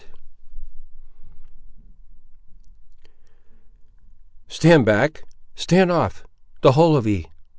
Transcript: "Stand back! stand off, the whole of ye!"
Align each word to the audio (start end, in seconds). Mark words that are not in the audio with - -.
"Stand 4.47 4.83
back! 4.83 5.21
stand 5.53 5.91
off, 5.91 6.25
the 6.61 6.71
whole 6.71 6.97
of 6.97 7.05
ye!" 7.05 7.27